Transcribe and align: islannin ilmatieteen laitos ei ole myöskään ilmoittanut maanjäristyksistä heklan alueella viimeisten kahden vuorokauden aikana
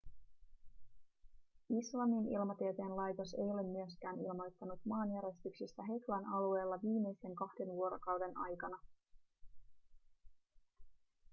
islannin 1.79 2.27
ilmatieteen 2.27 2.95
laitos 2.95 3.33
ei 3.33 3.51
ole 3.51 3.63
myöskään 3.63 4.19
ilmoittanut 4.19 4.79
maanjäristyksistä 4.85 5.83
heklan 5.83 6.25
alueella 6.25 6.81
viimeisten 6.81 7.35
kahden 7.35 7.67
vuorokauden 7.67 8.37
aikana 8.37 8.77